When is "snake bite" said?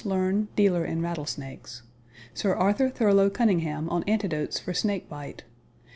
4.73-5.43